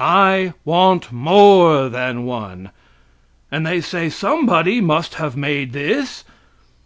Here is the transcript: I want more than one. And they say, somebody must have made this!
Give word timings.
I 0.00 0.54
want 0.64 1.12
more 1.12 1.90
than 1.90 2.24
one. 2.24 2.70
And 3.50 3.66
they 3.66 3.82
say, 3.82 4.08
somebody 4.08 4.80
must 4.80 5.16
have 5.16 5.36
made 5.36 5.74
this! 5.74 6.24